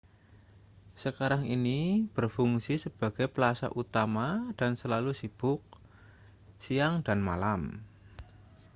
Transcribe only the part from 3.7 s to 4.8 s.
utama dan